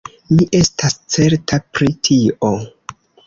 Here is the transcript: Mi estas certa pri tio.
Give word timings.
Mi 0.37 0.45
estas 0.59 0.95
certa 1.17 1.59
pri 1.77 1.91
tio. 2.09 2.53